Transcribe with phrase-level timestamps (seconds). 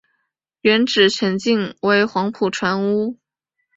[0.61, 3.19] 原址全境为黄埔船坞。